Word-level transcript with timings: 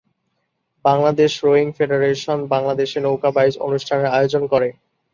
Bangladesh 0.85 1.31
rowing 1.43 1.67
federation 1.77 2.39
বাংলাদেশে 2.53 2.97
নৌকা 3.01 3.29
বাইচ 3.35 3.55
অনুষ্ঠানের 3.67 4.11
আয়োজন 4.11 4.43
করে। 4.53 4.69